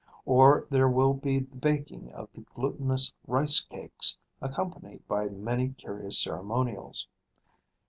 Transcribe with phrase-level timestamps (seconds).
[0.25, 6.17] Or there will be the baking of the glutinous rice cakes, accompanied by many curious
[6.19, 7.07] ceremonials.